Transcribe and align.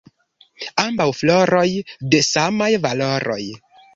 Ambaŭ 0.83 1.05
floroj 1.17 1.67
de 2.15 2.23
samaj 2.31 2.71
valoroj. 2.87 3.41